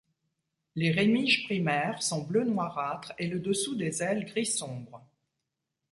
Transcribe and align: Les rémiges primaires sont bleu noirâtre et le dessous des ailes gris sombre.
Les 0.73 0.89
rémiges 0.89 1.43
primaires 1.43 2.01
sont 2.01 2.23
bleu 2.23 2.43
noirâtre 2.43 3.13
et 3.19 3.27
le 3.27 3.39
dessous 3.39 3.75
des 3.75 4.01
ailes 4.01 4.25
gris 4.25 4.47
sombre. 4.47 5.05